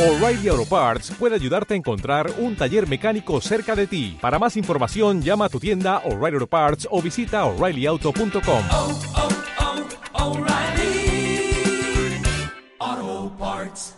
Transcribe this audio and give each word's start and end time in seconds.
O'Reilly 0.00 0.48
Auto 0.48 0.64
Parts 0.64 1.10
puede 1.18 1.34
ayudarte 1.34 1.74
a 1.74 1.76
encontrar 1.76 2.32
un 2.38 2.56
taller 2.56 2.88
mecánico 2.88 3.38
cerca 3.42 3.76
de 3.76 3.86
ti. 3.86 4.16
Para 4.18 4.38
más 4.38 4.56
información, 4.56 5.20
llama 5.20 5.44
a 5.44 5.48
tu 5.50 5.60
tienda 5.60 5.98
O'Reilly 6.06 6.36
Auto 6.36 6.46
Parts 6.46 6.88
o 6.90 7.02
visita 7.02 7.44
oreillyauto.com. 7.44 8.64
oh, 8.72 9.00
oh, 12.80 13.36
Parts. 13.38 13.96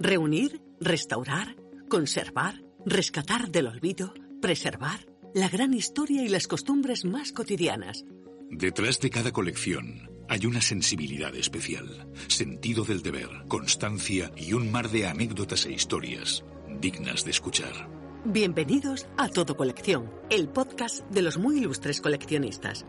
Reunir, 0.00 0.60
restaurar, 0.80 1.56
conservar, 1.88 2.62
rescatar 2.84 3.48
del 3.48 3.68
olvido, 3.68 4.12
preservar 4.42 5.06
la 5.32 5.48
gran 5.48 5.72
historia 5.72 6.22
y 6.22 6.28
las 6.28 6.46
costumbres 6.46 7.06
más 7.06 7.32
cotidianas. 7.32 8.04
Detrás 8.50 9.00
de 9.00 9.08
cada 9.08 9.32
colección 9.32 10.09
hay 10.30 10.46
una 10.46 10.60
sensibilidad 10.60 11.34
especial, 11.34 12.06
sentido 12.28 12.84
del 12.84 13.02
deber, 13.02 13.28
constancia 13.48 14.30
y 14.36 14.52
un 14.52 14.70
mar 14.70 14.88
de 14.88 15.08
anécdotas 15.08 15.66
e 15.66 15.72
historias 15.72 16.44
dignas 16.80 17.24
de 17.24 17.32
escuchar. 17.32 17.72
Bienvenidos 18.24 19.08
a 19.18 19.28
Todo 19.28 19.56
Colección, 19.56 20.08
el 20.30 20.48
podcast 20.48 21.00
de 21.10 21.22
los 21.22 21.36
muy 21.36 21.58
ilustres 21.58 22.00
coleccionistas. 22.00 22.86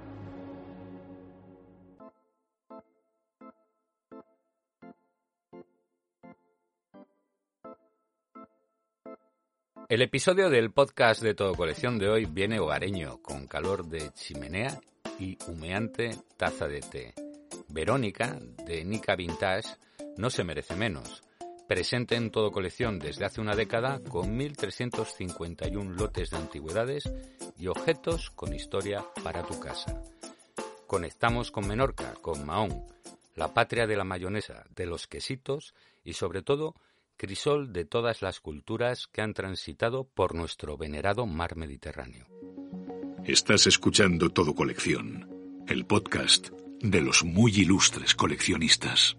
El 9.89 10.03
episodio 10.03 10.51
del 10.51 10.71
podcast 10.71 11.23
de 11.23 11.33
Todo 11.33 11.55
Colección 11.55 11.97
de 11.97 12.07
hoy 12.07 12.25
viene 12.25 12.59
hogareño, 12.59 13.19
con 13.23 13.47
calor 13.47 13.87
de 13.87 14.11
chimenea 14.13 14.79
y 15.19 15.39
humeante 15.47 16.15
taza 16.37 16.67
de 16.67 16.81
té. 16.81 17.30
Verónica, 17.71 18.37
de 18.65 18.83
Nika 18.83 19.15
Vintage, 19.15 19.69
no 20.17 20.29
se 20.29 20.43
merece 20.43 20.75
menos. 20.75 21.23
Presente 21.67 22.15
en 22.15 22.31
Todo 22.31 22.51
Colección 22.51 22.99
desde 22.99 23.25
hace 23.25 23.39
una 23.39 23.55
década 23.55 24.01
con 24.03 24.37
1.351 24.37 25.95
lotes 25.95 26.29
de 26.29 26.37
antigüedades 26.37 27.11
y 27.57 27.67
objetos 27.67 28.29
con 28.31 28.53
historia 28.53 29.05
para 29.23 29.43
tu 29.43 29.59
casa. 29.59 30.01
Conectamos 30.85 31.51
con 31.51 31.67
Menorca, 31.67 32.13
con 32.21 32.45
Mahón, 32.45 32.83
la 33.35 33.53
patria 33.53 33.87
de 33.87 33.95
la 33.95 34.03
mayonesa, 34.03 34.65
de 34.75 34.85
los 34.85 35.07
quesitos 35.07 35.73
y 36.03 36.13
sobre 36.13 36.41
todo 36.41 36.75
crisol 37.15 37.71
de 37.71 37.85
todas 37.85 38.21
las 38.21 38.41
culturas 38.41 39.07
que 39.07 39.21
han 39.21 39.33
transitado 39.33 40.03
por 40.03 40.35
nuestro 40.35 40.75
venerado 40.75 41.25
mar 41.25 41.55
Mediterráneo. 41.55 42.27
Estás 43.23 43.67
escuchando 43.67 44.29
Todo 44.29 44.53
Colección, 44.53 45.63
el 45.67 45.85
podcast 45.85 46.49
de 46.83 47.01
los 47.01 47.23
muy 47.23 47.51
ilustres 47.51 48.15
coleccionistas. 48.15 49.17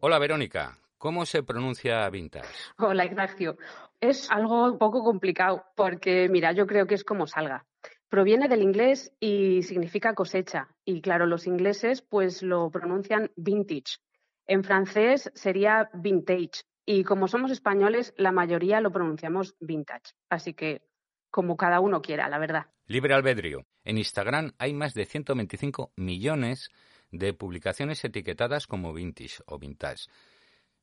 Hola 0.00 0.18
Verónica, 0.18 0.78
¿cómo 0.96 1.26
se 1.26 1.42
pronuncia 1.42 2.08
vintage? 2.08 2.48
Hola 2.78 3.04
Ignacio. 3.04 3.56
Es 4.00 4.30
algo 4.30 4.70
un 4.70 4.78
poco 4.78 5.02
complicado 5.02 5.64
porque, 5.76 6.28
mira, 6.28 6.52
yo 6.52 6.66
creo 6.66 6.86
que 6.86 6.94
es 6.94 7.04
como 7.04 7.26
salga. 7.26 7.66
Proviene 8.08 8.48
del 8.48 8.62
inglés 8.62 9.12
y 9.18 9.62
significa 9.62 10.14
cosecha. 10.14 10.68
Y 10.84 11.00
claro, 11.00 11.26
los 11.26 11.46
ingleses 11.46 12.02
pues 12.02 12.42
lo 12.42 12.70
pronuncian 12.70 13.30
vintage. 13.36 13.98
En 14.46 14.62
francés 14.62 15.30
sería 15.34 15.90
vintage. 15.94 16.62
Y 16.84 17.04
como 17.04 17.28
somos 17.28 17.50
españoles, 17.50 18.12
la 18.16 18.32
mayoría 18.32 18.80
lo 18.80 18.92
pronunciamos 18.92 19.56
vintage. 19.60 20.14
Así 20.28 20.54
que 20.54 20.82
como 21.30 21.56
cada 21.56 21.80
uno 21.80 22.02
quiera, 22.02 22.28
la 22.28 22.38
verdad. 22.38 22.66
Libre 22.92 23.14
albedrío. 23.14 23.64
En 23.84 23.96
Instagram 23.96 24.52
hay 24.58 24.74
más 24.74 24.92
de 24.92 25.06
125 25.06 25.92
millones 25.96 26.68
de 27.10 27.32
publicaciones 27.32 28.04
etiquetadas 28.04 28.66
como 28.66 28.92
vintage 28.92 29.42
o 29.46 29.58
vintage. 29.58 30.10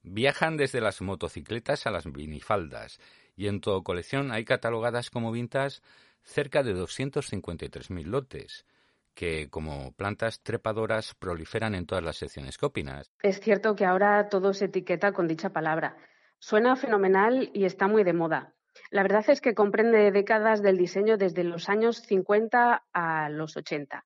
Viajan 0.01 0.57
desde 0.57 0.81
las 0.81 1.01
motocicletas 1.01 1.85
a 1.85 1.91
las 1.91 2.07
minifaldas 2.07 2.99
y 3.35 3.45
en 3.45 3.61
todo 3.61 3.83
colección 3.83 4.31
hay 4.31 4.43
catalogadas 4.43 5.11
como 5.11 5.31
vintage 5.31 5.81
cerca 6.23 6.63
de 6.63 6.73
253.000 6.73 8.03
lotes 8.05 8.65
que 9.13 9.51
como 9.51 9.91
plantas 9.91 10.41
trepadoras 10.41 11.13
proliferan 11.13 11.75
en 11.75 11.85
todas 11.85 12.03
las 12.03 12.17
secciones. 12.17 12.57
¿Qué 12.57 12.65
opinas? 12.65 13.11
Es 13.21 13.39
cierto 13.39 13.75
que 13.75 13.85
ahora 13.85 14.29
todo 14.29 14.55
se 14.55 14.65
etiqueta 14.65 15.11
con 15.11 15.27
dicha 15.27 15.51
palabra. 15.51 15.95
Suena 16.39 16.75
fenomenal 16.75 17.51
y 17.53 17.65
está 17.65 17.87
muy 17.87 18.03
de 18.03 18.13
moda. 18.13 18.55
La 18.91 19.03
verdad 19.03 19.23
es 19.27 19.41
que 19.41 19.53
comprende 19.53 20.11
décadas 20.11 20.61
del 20.61 20.77
diseño 20.77 21.17
desde 21.17 21.43
los 21.43 21.69
años 21.69 21.97
50 21.97 22.83
a 22.93 23.29
los 23.29 23.55
80. 23.57 24.05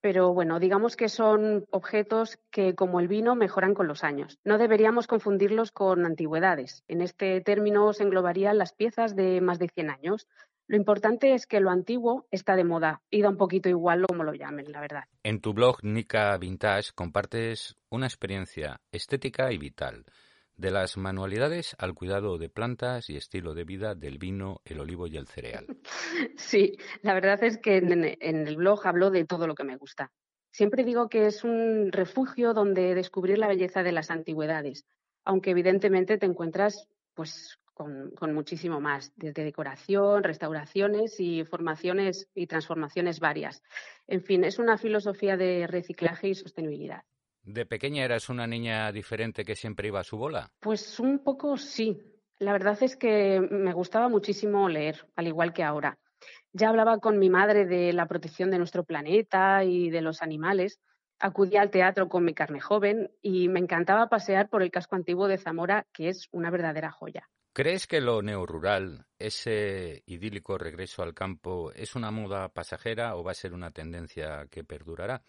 Pero 0.00 0.34
bueno, 0.34 0.58
digamos 0.58 0.96
que 0.96 1.08
son 1.08 1.64
objetos 1.70 2.38
que, 2.50 2.74
como 2.74 2.98
el 2.98 3.06
vino, 3.06 3.36
mejoran 3.36 3.72
con 3.72 3.86
los 3.86 4.02
años. 4.02 4.38
No 4.42 4.58
deberíamos 4.58 5.06
confundirlos 5.06 5.70
con 5.70 6.04
antigüedades. 6.04 6.82
En 6.88 7.02
este 7.02 7.40
término 7.40 7.92
se 7.92 8.02
englobarían 8.02 8.58
las 8.58 8.72
piezas 8.72 9.14
de 9.14 9.40
más 9.40 9.60
de 9.60 9.68
100 9.68 9.90
años. 9.90 10.26
Lo 10.66 10.76
importante 10.76 11.34
es 11.34 11.46
que 11.46 11.60
lo 11.60 11.70
antiguo 11.70 12.26
está 12.32 12.56
de 12.56 12.64
moda 12.64 13.02
y 13.10 13.22
da 13.22 13.28
un 13.28 13.36
poquito 13.36 13.68
igual 13.68 14.04
como 14.08 14.24
lo 14.24 14.34
llamen, 14.34 14.72
la 14.72 14.80
verdad. 14.80 15.04
En 15.22 15.40
tu 15.40 15.52
blog 15.52 15.84
Nika 15.84 16.36
Vintage 16.36 16.90
compartes 16.94 17.76
una 17.88 18.06
experiencia 18.06 18.80
estética 18.90 19.52
y 19.52 19.58
vital 19.58 20.04
de 20.56 20.70
las 20.70 20.96
manualidades 20.96 21.74
al 21.78 21.94
cuidado 21.94 22.38
de 22.38 22.48
plantas 22.48 23.10
y 23.10 23.16
estilo 23.16 23.54
de 23.54 23.64
vida 23.64 23.94
del 23.94 24.18
vino, 24.18 24.60
el 24.64 24.80
olivo 24.80 25.06
y 25.06 25.16
el 25.16 25.26
cereal. 25.26 25.66
Sí, 26.36 26.76
la 27.00 27.14
verdad 27.14 27.42
es 27.42 27.58
que 27.58 27.78
en, 27.78 28.04
el 28.20 28.56
blog 28.56 28.86
hablo 28.86 29.10
de 29.10 29.24
todo 29.24 29.46
lo 29.46 29.54
que 29.54 29.64
me 29.64 29.76
gusta. 29.76 30.12
Siempre 30.50 30.84
digo 30.84 31.08
que 31.08 31.26
es 31.26 31.44
un 31.44 31.90
refugio 31.90 32.52
donde 32.52 32.94
descubrir 32.94 33.38
la 33.38 33.48
belleza 33.48 33.82
de 33.82 33.92
las 33.92 34.10
antigüedades, 34.10 34.84
aunque 35.24 35.50
evidentemente 35.50 36.18
te 36.18 36.26
encuentras 36.26 36.88
pues 37.14 37.58
con, 37.72 38.10
con 38.10 38.34
muchísimo 38.34 38.80
más, 38.80 39.12
desde 39.16 39.44
decoración, 39.44 40.22
restauraciones 40.22 41.18
y 41.18 41.44
formaciones 41.44 42.28
y 42.34 42.46
transformaciones 42.46 43.18
varias. 43.18 43.62
En 44.06 44.22
fin, 44.22 44.44
es 44.44 44.58
una 44.58 44.76
filosofía 44.76 45.36
de 45.36 45.66
reciclaje 45.66 46.28
y 46.28 46.34
sostenibilidad. 46.34 47.04
¿De 47.44 47.66
pequeña 47.66 48.04
eras 48.04 48.28
una 48.28 48.46
niña 48.46 48.92
diferente 48.92 49.44
que 49.44 49.56
siempre 49.56 49.88
iba 49.88 50.00
a 50.00 50.04
su 50.04 50.16
bola? 50.16 50.52
Pues 50.60 51.00
un 51.00 51.24
poco 51.24 51.56
sí. 51.56 52.00
La 52.38 52.52
verdad 52.52 52.78
es 52.82 52.96
que 52.96 53.40
me 53.40 53.72
gustaba 53.72 54.08
muchísimo 54.08 54.68
leer, 54.68 55.06
al 55.16 55.26
igual 55.26 55.52
que 55.52 55.64
ahora. 55.64 55.98
Ya 56.52 56.68
hablaba 56.68 56.98
con 56.98 57.18
mi 57.18 57.30
madre 57.30 57.66
de 57.66 57.92
la 57.92 58.06
protección 58.06 58.50
de 58.50 58.58
nuestro 58.58 58.84
planeta 58.84 59.64
y 59.64 59.90
de 59.90 60.02
los 60.02 60.22
animales. 60.22 60.80
Acudía 61.18 61.62
al 61.62 61.70
teatro 61.70 62.08
con 62.08 62.24
mi 62.24 62.34
carne 62.34 62.60
joven 62.60 63.10
y 63.22 63.48
me 63.48 63.60
encantaba 63.60 64.08
pasear 64.08 64.48
por 64.48 64.62
el 64.62 64.70
casco 64.70 64.96
antiguo 64.96 65.28
de 65.28 65.38
Zamora, 65.38 65.86
que 65.92 66.08
es 66.08 66.28
una 66.32 66.50
verdadera 66.50 66.90
joya. 66.90 67.28
¿Crees 67.54 67.86
que 67.86 68.00
lo 68.00 68.22
neorural, 68.22 69.06
ese 69.18 70.02
idílico 70.06 70.56
regreso 70.56 71.02
al 71.02 71.12
campo, 71.12 71.70
es 71.72 71.94
una 71.94 72.10
moda 72.10 72.48
pasajera 72.48 73.14
o 73.14 73.22
va 73.22 73.32
a 73.32 73.34
ser 73.34 73.52
una 73.52 73.70
tendencia 73.70 74.46
que 74.50 74.64
perdurará? 74.64 75.22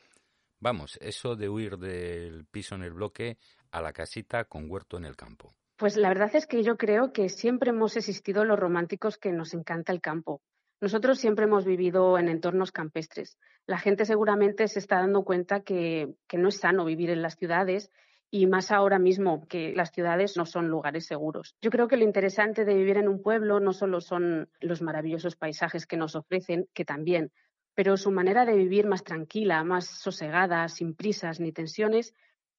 Vamos, 0.63 0.97
eso 1.01 1.35
de 1.35 1.49
huir 1.49 1.77
del 1.77 2.45
piso 2.45 2.75
en 2.75 2.83
el 2.83 2.93
bloque 2.93 3.37
a 3.71 3.81
la 3.81 3.91
casita 3.91 4.45
con 4.45 4.71
huerto 4.71 4.95
en 4.95 5.03
el 5.03 5.17
campo. 5.17 5.53
Pues 5.75 5.97
la 5.97 6.07
verdad 6.07 6.33
es 6.35 6.47
que 6.47 6.63
yo 6.63 6.77
creo 6.77 7.11
que 7.11 7.27
siempre 7.27 7.71
hemos 7.71 7.97
existido 7.97 8.45
los 8.45 8.57
románticos 8.57 9.17
que 9.17 9.33
nos 9.33 9.53
encanta 9.53 9.91
el 9.91 9.99
campo. 9.99 10.41
Nosotros 10.79 11.19
siempre 11.19 11.43
hemos 11.43 11.65
vivido 11.65 12.17
en 12.17 12.29
entornos 12.29 12.71
campestres. 12.71 13.37
La 13.65 13.77
gente 13.77 14.05
seguramente 14.05 14.69
se 14.69 14.79
está 14.79 14.99
dando 14.99 15.25
cuenta 15.25 15.63
que, 15.63 16.15
que 16.29 16.37
no 16.37 16.47
es 16.47 16.61
sano 16.61 16.85
vivir 16.85 17.09
en 17.09 17.21
las 17.21 17.35
ciudades 17.35 17.91
y 18.31 18.47
más 18.47 18.71
ahora 18.71 18.99
mismo 18.99 19.45
que 19.49 19.73
las 19.75 19.91
ciudades 19.91 20.37
no 20.37 20.45
son 20.45 20.69
lugares 20.69 21.05
seguros. 21.07 21.57
Yo 21.61 21.71
creo 21.71 21.89
que 21.89 21.97
lo 21.97 22.05
interesante 22.05 22.63
de 22.63 22.73
vivir 22.73 22.95
en 22.95 23.09
un 23.09 23.21
pueblo 23.21 23.59
no 23.59 23.73
solo 23.73 23.99
son 23.99 24.47
los 24.61 24.81
maravillosos 24.81 25.35
paisajes 25.35 25.85
que 25.85 25.97
nos 25.97 26.15
ofrecen, 26.15 26.69
que 26.73 26.85
también, 26.85 27.33
pero 27.75 27.97
su 27.97 28.11
manera 28.11 28.45
de 28.45 28.55
vivir 28.55 28.87
más 28.87 29.03
tranquila, 29.03 29.63
más 29.63 29.85
sosegada, 29.85 30.67
sin 30.69 30.93
prisas 30.93 31.39
ni 31.39 31.51
tensiones, 31.51 32.13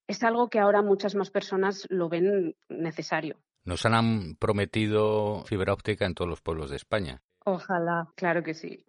es 0.06 0.22
algo 0.22 0.48
que 0.48 0.58
ahora 0.58 0.82
muchas 0.82 1.14
más 1.14 1.30
personas 1.30 1.86
lo 1.88 2.08
ven 2.08 2.56
necesario. 2.68 3.36
Nos 3.64 3.86
han 3.86 4.36
prometido 4.36 5.44
fibra 5.46 5.72
óptica 5.72 6.04
en 6.04 6.14
todos 6.14 6.28
los 6.28 6.42
pueblos 6.42 6.70
de 6.70 6.76
España. 6.76 7.22
Ojalá, 7.44 8.08
claro 8.14 8.42
que 8.42 8.54
sí. 8.54 8.84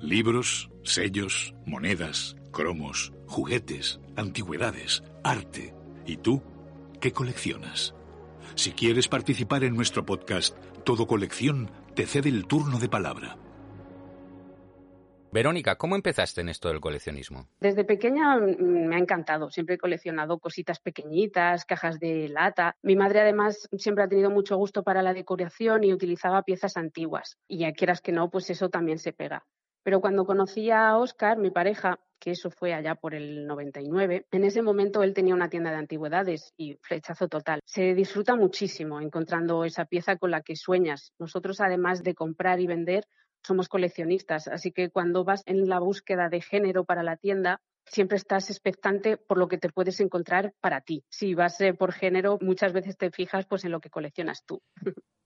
Libros, 0.00 0.70
sellos, 0.82 1.54
monedas, 1.64 2.36
cromos, 2.52 3.12
juguetes, 3.26 4.00
antigüedades, 4.16 5.02
arte. 5.22 5.74
¿Y 6.04 6.18
tú? 6.18 6.42
¿Qué 7.00 7.12
coleccionas? 7.12 7.94
Si 8.56 8.72
quieres 8.72 9.08
participar 9.08 9.64
en 9.64 9.74
nuestro 9.74 10.04
podcast, 10.04 10.56
Todo 10.84 11.06
Colección 11.06 11.70
te 11.94 12.06
cede 12.06 12.28
el 12.28 12.46
turno 12.46 12.78
de 12.78 12.88
palabra. 12.88 13.36
Verónica, 15.36 15.76
¿cómo 15.76 15.96
empezaste 15.96 16.40
en 16.40 16.48
esto 16.48 16.68
del 16.68 16.80
coleccionismo? 16.80 17.46
Desde 17.60 17.84
pequeña 17.84 18.38
me 18.38 18.96
ha 18.96 18.98
encantado. 18.98 19.50
Siempre 19.50 19.74
he 19.74 19.78
coleccionado 19.78 20.38
cositas 20.38 20.80
pequeñitas, 20.80 21.66
cajas 21.66 22.00
de 22.00 22.30
lata. 22.30 22.74
Mi 22.80 22.96
madre 22.96 23.20
además 23.20 23.68
siempre 23.76 24.02
ha 24.02 24.08
tenido 24.08 24.30
mucho 24.30 24.56
gusto 24.56 24.82
para 24.82 25.02
la 25.02 25.12
decoración 25.12 25.84
y 25.84 25.92
utilizaba 25.92 26.42
piezas 26.42 26.78
antiguas. 26.78 27.36
Y 27.46 27.58
ya 27.58 27.72
quieras 27.72 28.00
que 28.00 28.12
no, 28.12 28.30
pues 28.30 28.48
eso 28.48 28.70
también 28.70 28.98
se 28.98 29.12
pega. 29.12 29.44
Pero 29.82 30.00
cuando 30.00 30.24
conocí 30.24 30.70
a 30.70 30.96
Oscar, 30.96 31.36
mi 31.36 31.50
pareja, 31.50 32.00
que 32.18 32.30
eso 32.30 32.50
fue 32.50 32.72
allá 32.72 32.94
por 32.94 33.14
el 33.14 33.46
99, 33.46 34.26
en 34.30 34.42
ese 34.42 34.62
momento 34.62 35.02
él 35.02 35.12
tenía 35.12 35.34
una 35.34 35.50
tienda 35.50 35.70
de 35.70 35.76
antigüedades 35.76 36.54
y 36.56 36.78
flechazo 36.80 37.28
total. 37.28 37.60
Se 37.66 37.94
disfruta 37.94 38.36
muchísimo 38.36 39.02
encontrando 39.02 39.64
esa 39.64 39.84
pieza 39.84 40.16
con 40.16 40.30
la 40.30 40.40
que 40.40 40.56
sueñas. 40.56 41.12
Nosotros, 41.18 41.60
además 41.60 42.02
de 42.02 42.14
comprar 42.14 42.58
y 42.58 42.66
vender, 42.66 43.04
somos 43.42 43.68
coleccionistas, 43.68 44.48
así 44.48 44.72
que 44.72 44.90
cuando 44.90 45.24
vas 45.24 45.42
en 45.46 45.68
la 45.68 45.78
búsqueda 45.78 46.28
de 46.28 46.40
género 46.40 46.84
para 46.84 47.02
la 47.02 47.16
tienda, 47.16 47.60
siempre 47.86 48.16
estás 48.16 48.50
expectante 48.50 49.16
por 49.16 49.38
lo 49.38 49.48
que 49.48 49.58
te 49.58 49.70
puedes 49.70 50.00
encontrar 50.00 50.54
para 50.60 50.80
ti. 50.80 51.04
Si 51.08 51.34
vas 51.34 51.60
eh, 51.60 51.74
por 51.74 51.92
género, 51.92 52.38
muchas 52.40 52.72
veces 52.72 52.96
te 52.96 53.10
fijas 53.10 53.46
pues 53.46 53.64
en 53.64 53.72
lo 53.72 53.80
que 53.80 53.90
coleccionas 53.90 54.44
tú. 54.44 54.60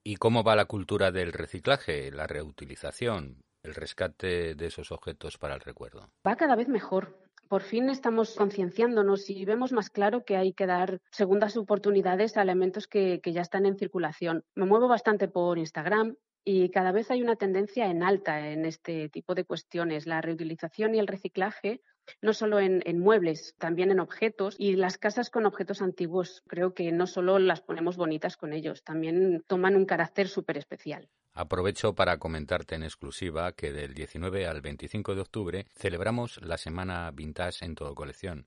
¿Y 0.04 0.16
cómo 0.16 0.42
va 0.42 0.56
la 0.56 0.64
cultura 0.64 1.10
del 1.10 1.32
reciclaje, 1.32 2.10
la 2.10 2.26
reutilización, 2.26 3.42
el 3.62 3.74
rescate 3.74 4.54
de 4.54 4.66
esos 4.66 4.92
objetos 4.92 5.36
para 5.38 5.54
el 5.54 5.60
recuerdo? 5.60 6.10
Va 6.26 6.36
cada 6.36 6.56
vez 6.56 6.68
mejor. 6.68 7.18
Por 7.48 7.62
fin 7.62 7.90
estamos 7.90 8.36
concienciándonos 8.36 9.28
y 9.28 9.44
vemos 9.44 9.72
más 9.72 9.90
claro 9.90 10.24
que 10.24 10.36
hay 10.36 10.52
que 10.52 10.66
dar 10.66 11.00
segundas 11.10 11.56
oportunidades 11.56 12.36
a 12.36 12.42
elementos 12.42 12.86
que, 12.86 13.20
que 13.20 13.32
ya 13.32 13.40
están 13.40 13.66
en 13.66 13.76
circulación. 13.76 14.44
Me 14.54 14.66
muevo 14.66 14.86
bastante 14.86 15.26
por 15.26 15.58
Instagram 15.58 16.16
y 16.44 16.70
cada 16.70 16.92
vez 16.92 17.10
hay 17.10 17.22
una 17.22 17.36
tendencia 17.36 17.90
en 17.90 18.02
alta 18.02 18.48
en 18.48 18.64
este 18.64 19.08
tipo 19.08 19.34
de 19.34 19.44
cuestiones. 19.44 20.06
La 20.06 20.20
reutilización 20.20 20.94
y 20.94 20.98
el 20.98 21.06
reciclaje 21.06 21.82
no 22.22 22.32
solo 22.32 22.60
en, 22.60 22.98
muebles, 22.98 23.54
también 23.58 23.90
en 23.90 24.00
objetos. 24.00 24.56
Y 24.58 24.76
las 24.76 24.98
casas 24.98 25.30
con 25.30 25.46
objetos 25.46 25.82
antiguos, 25.82 26.42
creo 26.46 26.74
que 26.74 26.90
no 26.92 27.06
solo 27.06 27.38
las 27.38 27.60
ponemos 27.60 27.96
bonitas 27.96 28.36
con 28.36 28.52
ellos, 28.52 28.82
también 28.82 29.44
toman 29.46 29.76
un 29.76 29.86
carácter 29.86 30.28
súper 30.28 30.56
especial. 30.56 31.08
Aprovecho 31.32 31.94
para 31.94 32.18
comentarte 32.18 32.74
en 32.74 32.82
exclusiva 32.82 33.52
que 33.52 33.72
del 33.72 33.94
19 33.94 34.46
al 34.46 34.60
25 34.60 35.14
de 35.14 35.20
octubre 35.20 35.66
celebramos 35.72 36.40
la 36.42 36.58
Semana 36.58 37.10
Vintage 37.12 37.64
en 37.64 37.74
todo 37.74 37.94
colección. 37.94 38.46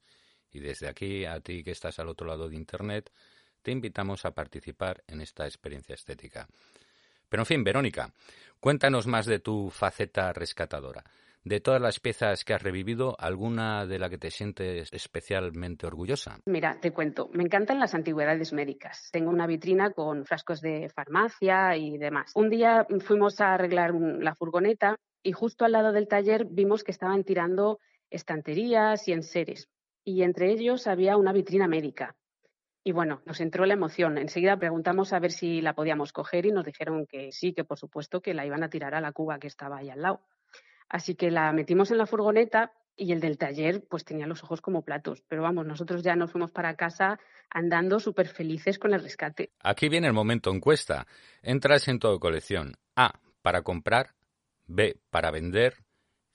Y 0.51 0.59
desde 0.59 0.87
aquí, 0.87 1.25
a 1.25 1.39
ti 1.39 1.63
que 1.63 1.71
estás 1.71 1.99
al 1.99 2.09
otro 2.09 2.27
lado 2.27 2.49
de 2.49 2.55
Internet, 2.55 3.11
te 3.61 3.71
invitamos 3.71 4.25
a 4.25 4.31
participar 4.31 5.03
en 5.07 5.21
esta 5.21 5.45
experiencia 5.45 5.95
estética. 5.95 6.47
Pero 7.33 7.41
en 7.41 7.47
fin, 7.47 7.63
Verónica, 7.63 8.13
cuéntanos 8.59 9.07
más 9.07 9.25
de 9.25 9.39
tu 9.39 9.71
faceta 9.71 10.33
rescatadora. 10.33 11.03
De 11.43 11.61
todas 11.61 11.81
las 11.81 11.99
piezas 11.99 12.45
que 12.45 12.53
has 12.53 12.61
revivido, 12.61 13.15
¿alguna 13.17 13.87
de 13.87 13.97
la 13.97 14.07
que 14.07 14.19
te 14.19 14.29
sientes 14.29 14.87
especialmente 14.93 15.87
orgullosa? 15.87 16.37
Mira, 16.45 16.77
te 16.79 16.91
cuento, 16.91 17.31
me 17.33 17.41
encantan 17.41 17.79
las 17.79 17.95
antigüedades 17.95 18.53
médicas. 18.53 19.09
Tengo 19.11 19.31
una 19.31 19.47
vitrina 19.47 19.93
con 19.93 20.25
frascos 20.25 20.61
de 20.61 20.91
farmacia 20.93 21.75
y 21.75 21.97
demás. 21.97 22.33
Un 22.35 22.51
día 22.51 22.85
fuimos 23.03 23.41
a 23.41 23.55
arreglar 23.55 23.95
la 23.95 24.35
furgoneta 24.35 24.99
y 25.23 25.31
justo 25.31 25.65
al 25.65 25.71
lado 25.71 25.91
del 25.91 26.07
taller 26.07 26.45
vimos 26.45 26.83
que 26.83 26.91
estaban 26.91 27.23
tirando 27.23 27.79
estanterías 28.11 29.07
y 29.07 29.13
enseres. 29.13 29.69
Y 30.05 30.21
entre 30.21 30.51
ellos 30.51 30.85
había 30.85 31.17
una 31.17 31.33
vitrina 31.33 31.67
médica. 31.67 32.15
Y 32.83 32.91
bueno, 32.91 33.21
nos 33.25 33.39
entró 33.39 33.65
la 33.65 33.73
emoción. 33.73 34.17
Enseguida 34.17 34.57
preguntamos 34.57 35.13
a 35.13 35.19
ver 35.19 35.31
si 35.31 35.61
la 35.61 35.73
podíamos 35.73 36.11
coger 36.11 36.45
y 36.45 36.51
nos 36.51 36.65
dijeron 36.65 37.05
que 37.07 37.31
sí, 37.31 37.53
que 37.53 37.63
por 37.63 37.77
supuesto 37.77 38.21
que 38.21 38.33
la 38.33 38.45
iban 38.45 38.63
a 38.63 38.69
tirar 38.69 38.93
a 38.93 39.01
la 39.01 39.13
cuba 39.13 39.39
que 39.39 39.47
estaba 39.47 39.77
ahí 39.77 39.89
al 39.89 40.01
lado. 40.01 40.21
Así 40.89 41.15
que 41.15 41.31
la 41.31 41.51
metimos 41.53 41.91
en 41.91 41.97
la 41.97 42.05
furgoneta 42.05 42.73
y 42.95 43.13
el 43.13 43.21
del 43.21 43.37
taller 43.37 43.83
pues 43.89 44.03
tenía 44.03 44.27
los 44.27 44.43
ojos 44.43 44.61
como 44.61 44.83
platos. 44.83 45.23
Pero 45.29 45.41
vamos, 45.41 45.65
nosotros 45.65 46.03
ya 46.03 46.15
nos 46.15 46.31
fuimos 46.31 46.51
para 46.51 46.75
casa 46.75 47.19
andando 47.49 47.99
súper 47.99 48.27
felices 48.27 48.77
con 48.77 48.93
el 48.93 49.01
rescate. 49.01 49.51
Aquí 49.61 49.87
viene 49.87 50.07
el 50.07 50.13
momento 50.13 50.51
encuesta. 50.51 51.07
Entras 51.41 51.87
en 51.87 51.99
todo 51.99 52.19
colección. 52.19 52.73
A, 52.95 53.19
para 53.41 53.61
comprar. 53.61 54.15
B, 54.65 54.99
para 55.09 55.31
vender. 55.31 55.75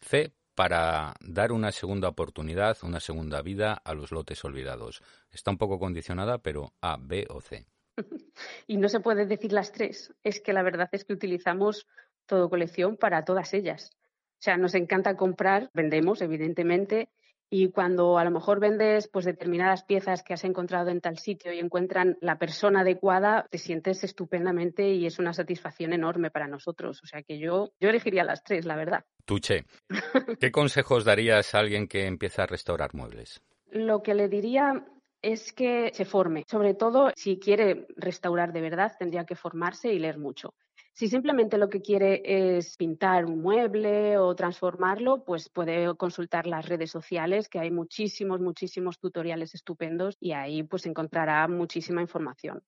C, 0.01 0.33
para 0.59 1.15
dar 1.21 1.53
una 1.53 1.71
segunda 1.71 2.09
oportunidad, 2.09 2.79
una 2.83 2.99
segunda 2.99 3.43
vida 3.43 3.75
a 3.75 3.95
los 3.95 4.11
lotes 4.11 4.45
olvidados. 4.45 5.05
Está 5.31 5.53
un 5.53 5.57
poco 5.57 5.79
condicionada, 5.79 6.39
pero 6.39 6.73
A, 6.81 6.97
B 7.01 7.29
o 7.31 7.41
C. 7.41 7.65
y 8.67 8.77
no 8.77 8.89
se 8.89 8.99
puede 8.99 9.25
decir 9.25 9.53
las 9.53 9.71
tres. 9.71 10.13
Es 10.25 10.41
que 10.41 10.53
la 10.53 10.65
verdad 10.65 10.89
es 10.91 11.05
que 11.05 11.13
utilizamos 11.13 11.87
todo 12.27 12.51
colección 12.51 12.97
para 12.97 13.25
todas 13.25 13.55
ellas. 13.55 13.93
O 14.33 14.41
sea, 14.41 14.57
nos 14.57 14.75
encanta 14.75 15.15
comprar, 15.15 15.71
vendemos, 15.75 16.23
evidentemente, 16.23 17.09
y 17.51 17.71
cuando 17.71 18.19
a 18.19 18.25
lo 18.25 18.31
mejor 18.31 18.61
vendes 18.61 19.09
pues 19.09 19.25
determinadas 19.25 19.85
piezas 19.85 20.23
que 20.23 20.35
has 20.35 20.45
encontrado 20.45 20.91
en 20.91 21.01
tal 21.01 21.19
sitio 21.19 21.53
y 21.53 21.59
encuentran 21.59 22.19
la 22.21 22.39
persona 22.39 22.81
adecuada, 22.81 23.47
te 23.51 23.59
sientes 23.59 24.05
estupendamente 24.05 24.89
y 24.91 25.07
es 25.07 25.19
una 25.19 25.33
satisfacción 25.33 25.93
enorme 25.93 26.31
para 26.31 26.47
nosotros. 26.47 27.01
O 27.03 27.07
sea 27.07 27.23
que 27.23 27.39
yo, 27.39 27.73
yo 27.81 27.89
elegiría 27.89 28.25
las 28.25 28.43
tres, 28.43 28.67
la 28.67 28.77
verdad. 28.77 29.05
Tuche, 29.25 29.65
¿qué 30.41 30.51
consejos 30.51 31.05
darías 31.05 31.55
a 31.55 31.59
alguien 31.59 31.89
que 31.89 32.07
empieza 32.07 32.43
a 32.43 32.47
restaurar 32.47 32.95
muebles? 32.95 33.43
Lo 33.71 34.03
que 34.03 34.15
le 34.15 34.29
diría 34.29 34.87
es 35.23 35.53
que 35.53 35.91
se 35.93 36.05
forme. 36.05 36.45
Sobre 36.49 36.75
todo, 36.75 37.11
si 37.17 37.39
quiere 37.39 37.87
restaurar 37.97 38.53
de 38.53 38.61
verdad, 38.61 38.93
tendría 38.99 39.25
que 39.25 39.35
formarse 39.35 39.93
y 39.93 39.99
leer 39.99 40.19
mucho. 40.19 40.55
Si 40.99 41.07
simplemente 41.07 41.59
lo 41.59 41.69
que 41.69 41.81
quiere 41.81 42.23
es 42.25 42.77
pintar 42.77 43.25
un 43.25 43.41
mueble 43.41 44.19
o 44.19 44.35
transformarlo, 44.35 45.23
pues 45.23 45.49
puede 45.49 45.95
consultar 45.95 46.49
las 46.49 46.69
redes 46.69 46.91
sociales, 46.91 47.49
que 47.49 47.61
hay 47.61 47.71
muchísimos, 47.71 48.41
muchísimos 48.41 48.99
tutoriales 48.99 49.55
estupendos 49.55 50.17
y 50.19 50.33
ahí 50.33 50.65
pues 50.65 50.87
encontrará 50.87 51.47
muchísima 51.47 52.01
información. 52.01 52.65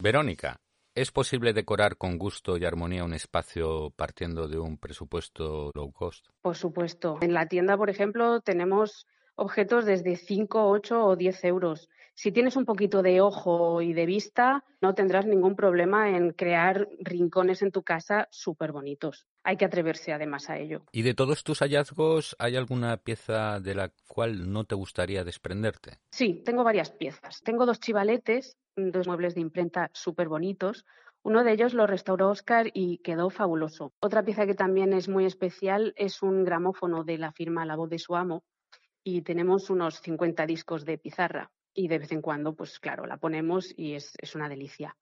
Verónica, 0.00 0.60
¿es 0.94 1.10
posible 1.10 1.52
decorar 1.52 1.96
con 1.96 2.18
gusto 2.18 2.56
y 2.56 2.64
armonía 2.64 3.02
un 3.02 3.14
espacio 3.14 3.90
partiendo 3.96 4.46
de 4.46 4.60
un 4.60 4.78
presupuesto 4.78 5.72
low 5.74 5.90
cost? 5.90 6.28
Por 6.40 6.54
supuesto. 6.54 7.18
En 7.20 7.34
la 7.34 7.48
tienda, 7.48 7.76
por 7.76 7.90
ejemplo, 7.90 8.42
tenemos 8.42 9.08
objetos 9.34 9.84
desde 9.84 10.16
5, 10.16 10.68
8 10.70 11.04
o 11.04 11.16
10 11.16 11.44
euros 11.44 11.88
si 12.14 12.30
tienes 12.30 12.56
un 12.56 12.64
poquito 12.64 13.02
de 13.02 13.20
ojo 13.20 13.80
y 13.80 13.94
de 13.94 14.06
vista, 14.06 14.64
no 14.80 14.94
tendrás 14.94 15.26
ningún 15.26 15.56
problema 15.56 16.10
en 16.10 16.32
crear 16.32 16.88
rincones 17.00 17.62
en 17.62 17.72
tu 17.72 17.82
casa 17.82 18.28
súper 18.30 18.72
bonitos. 18.72 19.26
Hay 19.44 19.56
que 19.56 19.64
atreverse 19.64 20.12
además 20.12 20.50
a 20.50 20.58
ello. 20.58 20.84
¿Y 20.92 21.02
de 21.02 21.14
todos 21.14 21.42
tus 21.42 21.60
hallazgos 21.60 22.36
hay 22.38 22.56
alguna 22.56 22.98
pieza 22.98 23.60
de 23.60 23.74
la 23.74 23.92
cual 24.06 24.52
no 24.52 24.64
te 24.64 24.74
gustaría 24.74 25.24
desprenderte? 25.24 25.98
Sí, 26.10 26.42
tengo 26.44 26.64
varias 26.64 26.90
piezas. 26.90 27.40
Tengo 27.42 27.66
dos 27.66 27.80
chivaletes, 27.80 28.56
dos 28.76 29.06
muebles 29.06 29.34
de 29.34 29.40
imprenta 29.40 29.90
súper 29.94 30.28
bonitos. 30.28 30.84
Uno 31.22 31.44
de 31.44 31.52
ellos 31.52 31.72
lo 31.72 31.86
restauró 31.86 32.28
Oscar 32.28 32.70
y 32.74 32.98
quedó 32.98 33.30
fabuloso. 33.30 33.92
Otra 34.00 34.24
pieza 34.24 34.44
que 34.44 34.54
también 34.54 34.92
es 34.92 35.08
muy 35.08 35.24
especial 35.24 35.94
es 35.96 36.22
un 36.22 36.44
gramófono 36.44 37.04
de 37.04 37.16
la 37.16 37.32
firma 37.32 37.64
La 37.64 37.76
Voz 37.76 37.88
de 37.88 37.98
su 37.98 38.16
Amo 38.16 38.44
y 39.04 39.22
tenemos 39.22 39.70
unos 39.70 40.00
50 40.00 40.46
discos 40.46 40.84
de 40.84 40.98
pizarra 40.98 41.50
y 41.74 41.88
de 41.88 41.98
vez 41.98 42.12
en 42.12 42.22
cuando, 42.22 42.54
pues 42.54 42.78
claro, 42.78 43.06
la 43.06 43.16
ponemos 43.16 43.72
y 43.76 43.94
es, 43.94 44.14
una 44.34 44.48
delicia. 44.48 44.96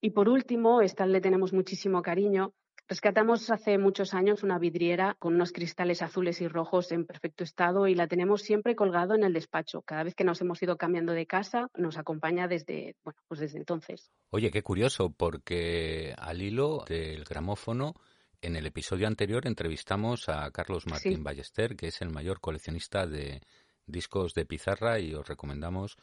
Y 0.00 0.10
por 0.10 0.28
último, 0.28 0.82
esta 0.82 1.06
le 1.06 1.20
tenemos 1.20 1.52
muchísimo 1.52 2.02
cariño. 2.02 2.54
Rescatamos 2.88 3.50
hace 3.50 3.78
muchos 3.78 4.12
años 4.12 4.42
una 4.42 4.58
vidriera 4.58 5.16
con 5.18 5.34
unos 5.34 5.52
cristales 5.52 6.02
azules 6.02 6.40
y 6.40 6.48
rojos 6.48 6.90
en 6.92 7.06
perfecto 7.06 7.44
estado 7.44 7.86
y 7.86 7.94
la 7.94 8.08
tenemos 8.08 8.42
siempre 8.42 8.74
colgado 8.74 9.14
en 9.14 9.22
el 9.22 9.32
despacho. 9.32 9.82
Cada 9.82 10.02
vez 10.02 10.14
que 10.14 10.24
nos 10.24 10.40
hemos 10.40 10.62
ido 10.62 10.76
cambiando 10.76 11.12
de 11.12 11.26
casa, 11.26 11.68
nos 11.74 11.96
acompaña 11.96 12.48
desde, 12.48 12.96
bueno, 13.04 13.20
pues 13.28 13.40
desde 13.40 13.58
entonces. 13.58 14.10
Oye, 14.30 14.50
qué 14.50 14.62
curioso, 14.62 15.10
porque 15.16 16.14
al 16.18 16.42
hilo 16.42 16.84
del 16.88 17.24
gramófono, 17.24 17.94
en 18.42 18.56
el 18.56 18.66
episodio 18.66 19.06
anterior 19.06 19.46
entrevistamos 19.46 20.28
a 20.28 20.50
Carlos 20.50 20.86
Martín 20.86 21.22
Ballester, 21.22 21.76
que 21.76 21.86
es 21.86 22.02
el 22.02 22.10
mayor 22.10 22.40
coleccionista 22.40 23.06
de, 23.06 23.40
discos 23.86 24.34
de 24.34 24.44
pizarra 24.44 24.98
y 24.98 25.14
os 25.14 25.26
recomendamos 25.26 25.96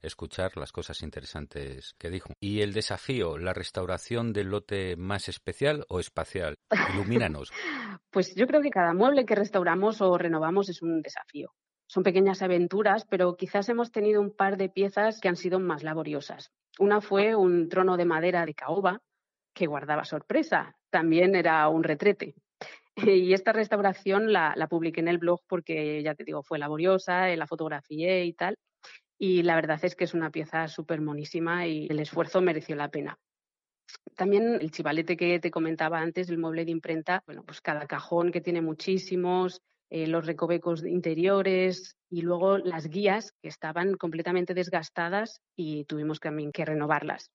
escuchar 0.00 0.56
las 0.56 0.70
cosas 0.70 1.02
interesantes 1.02 1.94
que 1.98 2.10
dijo. 2.10 2.32
¿Y 2.40 2.60
el 2.60 2.72
desafío, 2.72 3.36
la 3.38 3.52
restauración 3.52 4.32
del 4.32 4.48
lote 4.48 4.96
más 4.96 5.28
especial 5.28 5.84
o 5.88 5.98
espacial? 5.98 6.54
Ilumínanos. 6.94 7.50
pues 8.10 8.34
yo 8.34 8.46
creo 8.46 8.60
que 8.60 8.70
cada 8.70 8.94
mueble 8.94 9.24
que 9.24 9.34
restauramos 9.34 10.00
o 10.00 10.16
renovamos 10.16 10.68
es 10.68 10.82
un 10.82 11.02
desafío. 11.02 11.52
Son 11.86 12.02
pequeñas 12.02 12.42
aventuras, 12.42 13.06
pero 13.08 13.34
quizás 13.36 13.68
hemos 13.70 13.90
tenido 13.90 14.20
un 14.20 14.30
par 14.30 14.58
de 14.58 14.68
piezas 14.68 15.20
que 15.20 15.28
han 15.28 15.36
sido 15.36 15.58
más 15.58 15.82
laboriosas. 15.82 16.52
Una 16.78 17.00
fue 17.00 17.34
un 17.34 17.68
trono 17.70 17.96
de 17.96 18.04
madera 18.04 18.44
de 18.44 18.54
caoba 18.54 19.00
que 19.58 19.66
guardaba 19.66 20.04
sorpresa. 20.04 20.76
También 20.88 21.34
era 21.34 21.68
un 21.68 21.82
retrete. 21.82 22.34
Y 22.96 23.32
esta 23.32 23.52
restauración 23.52 24.32
la, 24.32 24.54
publiqué 24.68 25.00
en 25.00 25.08
el 25.08 25.18
blog 25.18 25.40
porque, 25.46 26.02
ya 26.02 26.14
te 26.14 26.24
digo, 26.24 26.42
fue 26.42 26.58
laboriosa, 26.58 27.28
la 27.36 27.46
fotografié 27.46 28.24
y 28.24 28.32
tal. 28.32 28.56
Y 29.18 29.42
la 29.42 29.56
verdad 29.56 29.78
es 29.82 29.94
que 29.96 30.04
es 30.04 30.14
una 30.14 30.30
pieza 30.30 30.68
súper 30.68 31.00
monísima 31.00 31.66
y 31.66 31.86
el 31.90 32.00
esfuerzo 32.00 32.40
mereció 32.40 32.76
la 32.76 32.88
pena. 32.88 33.18
También 34.14 34.58
el 34.60 34.70
chivalete 34.70 35.16
que 35.16 35.40
te 35.40 35.50
comentaba 35.50 36.00
antes, 36.00 36.28
el 36.28 36.38
mueble 36.38 36.64
de 36.64 36.70
imprenta, 36.70 37.22
bueno, 37.26 37.42
pues 37.44 37.60
cada 37.60 37.86
cajón 37.86 38.30
que 38.30 38.40
tiene 38.40 38.62
muchísimos, 38.62 39.60
eh, 39.90 40.06
los 40.06 40.26
recovecos 40.26 40.84
interiores 40.84 41.96
y 42.10 42.22
luego 42.22 42.58
las 42.58 42.88
guías 42.88 43.32
que 43.40 43.48
estaban 43.48 43.94
completamente 43.94 44.54
desgastadas 44.54 45.40
y 45.56 45.84
tuvimos 45.84 46.20
también 46.20 46.52
que 46.52 46.64
renovarlas. 46.64 47.30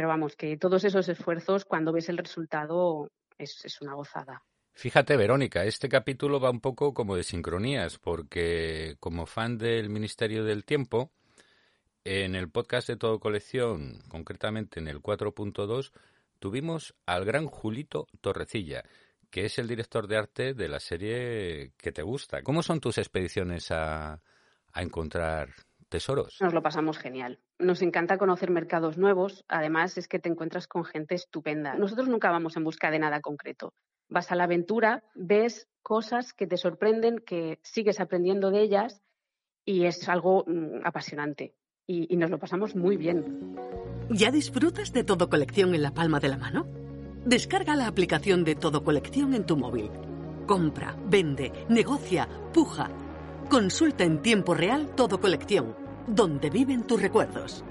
Pero 0.00 0.08
vamos, 0.08 0.34
que 0.34 0.56
todos 0.56 0.82
esos 0.84 1.06
esfuerzos, 1.10 1.66
cuando 1.66 1.92
ves 1.92 2.08
el 2.08 2.16
resultado, 2.16 3.10
es 3.36 3.82
una 3.82 3.92
gozada. 3.92 4.42
Fíjate, 4.72 5.14
Verónica, 5.14 5.66
este 5.66 5.90
capítulo 5.90 6.40
va 6.40 6.48
un 6.48 6.62
poco 6.62 6.94
como 6.94 7.16
de 7.16 7.22
sincronías, 7.22 7.98
porque 7.98 8.96
como 8.98 9.26
fan 9.26 9.58
del 9.58 9.90
Ministerio 9.90 10.42
del 10.42 10.64
Tiempo, 10.64 11.12
en 12.02 12.34
el 12.34 12.48
podcast 12.48 12.88
de 12.88 12.96
Todo 12.96 13.20
Colección, 13.20 14.00
concretamente 14.08 14.80
en 14.80 14.88
el 14.88 15.02
4.2, 15.02 15.92
tuvimos 16.38 16.94
al 17.04 17.26
gran 17.26 17.44
Julito 17.44 18.06
Torrecilla, 18.22 18.84
que 19.28 19.44
es 19.44 19.58
el 19.58 19.68
director 19.68 20.06
de 20.06 20.16
arte 20.16 20.54
de 20.54 20.68
la 20.68 20.80
serie 20.80 21.74
que 21.76 21.92
te 21.92 22.00
gusta. 22.00 22.40
¿Cómo 22.42 22.62
son 22.62 22.80
tus 22.80 22.96
expediciones 22.96 23.70
a, 23.70 24.22
encontrar 24.74 25.50
tesoros? 25.90 26.38
Nos 26.40 26.54
lo 26.54 26.62
pasamos 26.62 26.98
genial. 26.98 27.38
Nos 27.58 27.82
encanta 27.82 28.16
conocer 28.16 28.50
mercados 28.50 28.96
nuevos. 28.96 29.44
Además, 29.48 29.98
es 29.98 30.08
que 30.08 30.18
te 30.18 30.30
encuentras 30.30 30.66
con 30.66 30.84
gente 30.84 31.14
estupenda. 31.14 31.74
Nosotros 31.74 32.08
nunca 32.08 32.30
vamos 32.30 32.56
en 32.56 32.64
busca 32.64 32.90
de 32.90 32.98
nada 32.98 33.20
concreto. 33.20 33.74
Vas 34.08 34.32
a 34.32 34.36
la 34.36 34.44
aventura, 34.44 35.04
ves 35.14 35.68
cosas 35.82 36.32
que 36.32 36.46
te 36.46 36.56
sorprenden, 36.56 37.18
que 37.18 37.58
sigues 37.62 38.00
aprendiendo 38.00 38.50
de 38.50 38.62
ellas 38.62 39.02
y 39.66 39.84
es 39.84 40.08
algo 40.08 40.44
mm, 40.46 40.80
apasionante. 40.84 41.54
Y, 41.86 42.12
y 42.12 42.16
nos 42.16 42.30
lo 42.30 42.38
pasamos 42.38 42.74
muy 42.74 42.96
bien. 42.96 43.56
¿Ya 44.08 44.30
disfrutas 44.30 44.92
de 44.92 45.04
todo 45.04 45.28
colección 45.28 45.74
en 45.74 45.82
la 45.82 45.92
palma 45.92 46.20
de 46.20 46.28
la 46.28 46.38
mano? 46.38 46.66
Descarga 47.24 47.76
la 47.76 47.86
aplicación 47.86 48.44
de 48.44 48.54
Todo 48.54 48.82
Colección 48.82 49.34
en 49.34 49.44
tu 49.44 49.54
móvil. 49.54 49.90
Compra, 50.46 50.96
vende, 51.04 51.52
negocia, 51.68 52.26
puja. 52.52 52.90
Consulta 53.50 54.04
en 54.04 54.22
tiempo 54.22 54.54
real 54.54 54.94
Todo 54.94 55.18
Colección, 55.18 55.74
donde 56.06 56.50
viven 56.50 56.86
tus 56.86 57.02
recuerdos. 57.02 57.64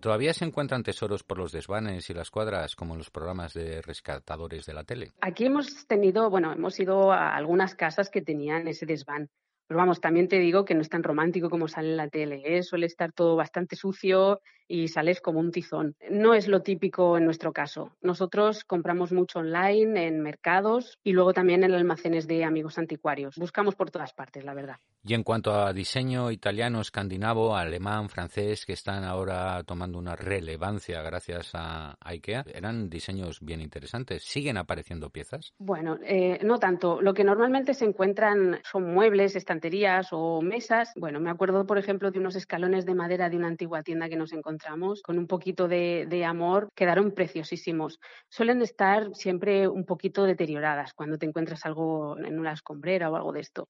¿Todavía 0.00 0.32
se 0.32 0.46
encuentran 0.46 0.82
tesoros 0.82 1.22
por 1.22 1.36
los 1.36 1.52
desvanes 1.52 2.08
y 2.08 2.14
las 2.14 2.30
cuadras 2.30 2.74
como 2.74 2.94
en 2.94 2.98
los 2.98 3.10
programas 3.10 3.52
de 3.52 3.82
rescatadores 3.82 4.64
de 4.64 4.72
la 4.72 4.84
tele? 4.84 5.10
Aquí 5.20 5.44
hemos 5.44 5.86
tenido, 5.86 6.30
bueno, 6.30 6.54
hemos 6.54 6.80
ido 6.80 7.12
a 7.12 7.36
algunas 7.36 7.74
casas 7.74 8.08
que 8.08 8.22
tenían 8.22 8.66
ese 8.66 8.86
desván. 8.86 9.28
Pero 9.66 9.76
vamos, 9.76 10.00
también 10.00 10.28
te 10.28 10.38
digo 10.38 10.64
que 10.64 10.74
no 10.74 10.80
es 10.80 10.88
tan 10.88 11.02
romántico 11.02 11.50
como 11.50 11.68
sale 11.68 11.90
en 11.90 11.98
la 11.98 12.08
tele. 12.08 12.40
¿eh? 12.46 12.62
Suele 12.62 12.86
estar 12.86 13.12
todo 13.12 13.36
bastante 13.36 13.76
sucio 13.76 14.40
y 14.72 14.88
sales 14.88 15.20
como 15.20 15.38
un 15.38 15.52
tizón. 15.52 15.96
No 16.10 16.32
es 16.32 16.48
lo 16.48 16.62
típico 16.62 17.18
en 17.18 17.26
nuestro 17.26 17.52
caso. 17.52 17.92
Nosotros 18.00 18.64
compramos 18.64 19.12
mucho 19.12 19.40
online, 19.40 20.06
en 20.06 20.22
mercados 20.22 20.98
y 21.04 21.12
luego 21.12 21.34
también 21.34 21.62
en 21.62 21.74
almacenes 21.74 22.26
de 22.26 22.42
amigos 22.42 22.78
anticuarios. 22.78 23.36
Buscamos 23.36 23.74
por 23.74 23.90
todas 23.90 24.14
partes, 24.14 24.44
la 24.44 24.54
verdad. 24.54 24.76
Y 25.04 25.12
en 25.12 25.24
cuanto 25.24 25.52
a 25.52 25.74
diseño 25.74 26.30
italiano, 26.30 26.80
escandinavo, 26.80 27.54
alemán, 27.54 28.08
francés, 28.08 28.64
que 28.64 28.72
están 28.72 29.04
ahora 29.04 29.62
tomando 29.64 29.98
una 29.98 30.16
relevancia 30.16 31.02
gracias 31.02 31.50
a 31.52 31.98
IKEA, 32.00 32.46
eran 32.54 32.88
diseños 32.88 33.40
bien 33.42 33.60
interesantes. 33.60 34.22
¿Siguen 34.22 34.56
apareciendo 34.56 35.10
piezas? 35.10 35.52
Bueno, 35.58 35.98
eh, 36.02 36.38
no 36.44 36.58
tanto. 36.58 37.02
Lo 37.02 37.12
que 37.12 37.24
normalmente 37.24 37.74
se 37.74 37.84
encuentran 37.84 38.60
son 38.62 38.94
muebles, 38.94 39.36
estanterías 39.36 40.08
o 40.12 40.40
mesas. 40.40 40.92
Bueno, 40.96 41.20
me 41.20 41.30
acuerdo, 41.30 41.66
por 41.66 41.76
ejemplo, 41.76 42.10
de 42.10 42.20
unos 42.20 42.36
escalones 42.36 42.86
de 42.86 42.94
madera 42.94 43.28
de 43.28 43.36
una 43.36 43.48
antigua 43.48 43.82
tienda 43.82 44.08
que 44.08 44.16
nos 44.16 44.32
encontramos 44.32 44.61
con 45.02 45.18
un 45.18 45.26
poquito 45.26 45.68
de, 45.68 46.06
de, 46.08 46.24
amor, 46.24 46.68
quedaron 46.74 47.12
preciosísimos. 47.12 47.98
Suelen 48.28 48.62
estar 48.62 49.14
siempre 49.14 49.68
un 49.68 49.84
poquito 49.84 50.24
deterioradas 50.24 50.94
cuando 50.94 51.18
te 51.18 51.26
encuentras 51.26 51.64
algo 51.66 52.16
en 52.18 52.38
una 52.38 52.52
escombrera 52.52 53.10
o 53.10 53.16
algo 53.16 53.32
de 53.32 53.40
esto. 53.40 53.68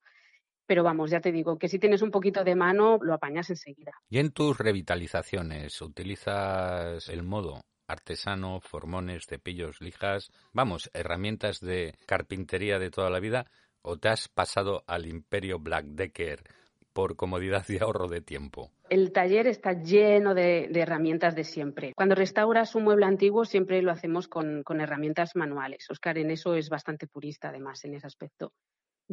Pero 0.66 0.84
vamos, 0.84 1.10
ya 1.10 1.20
te 1.20 1.32
digo 1.32 1.58
que 1.58 1.68
si 1.68 1.78
tienes 1.78 2.02
un 2.02 2.10
poquito 2.10 2.44
de 2.44 2.54
mano, 2.54 2.98
lo 3.02 3.14
apañas 3.14 3.50
enseguida. 3.50 3.92
¿Y 4.08 4.18
en 4.18 4.30
tus 4.32 4.56
revitalizaciones 4.56 5.80
utilizas 5.82 7.08
el 7.08 7.22
modo 7.22 7.60
artesano, 7.88 8.60
formones, 8.60 9.26
cepillos, 9.26 9.80
lijas, 9.80 10.30
vamos, 10.52 10.90
herramientas 10.94 11.60
de 11.60 11.94
carpintería 12.06 12.78
de 12.78 12.90
toda 12.90 13.10
la 13.10 13.20
vida, 13.20 13.46
o 13.82 13.98
te 13.98 14.08
has 14.08 14.28
pasado 14.28 14.84
al 14.86 15.06
imperio 15.06 15.58
Black 15.58 15.86
Decker 15.86 16.44
por 16.92 17.16
comodidad 17.16 17.64
y 17.68 17.78
ahorro 17.78 18.08
de 18.08 18.20
tiempo? 18.20 18.70
El 18.88 19.12
taller 19.12 19.46
está 19.46 19.72
lleno 19.72 20.34
de, 20.34 20.70
herramientas 20.74 21.34
de 21.34 21.44
siempre. 21.44 21.92
Cuando 21.96 22.14
restauras 22.14 22.74
un 22.74 22.84
mueble 22.84 23.06
antiguo 23.06 23.44
siempre 23.44 23.80
lo 23.82 23.90
hacemos 23.90 24.28
con, 24.28 24.62
con 24.62 24.80
herramientas 24.80 25.34
manuales. 25.34 25.90
Oscar 25.90 26.18
en 26.18 26.30
eso 26.30 26.54
es 26.54 26.68
bastante 26.68 27.06
purista 27.06 27.48
además 27.48 27.84
en 27.84 27.94
ese 27.94 28.06
aspecto. 28.06 28.52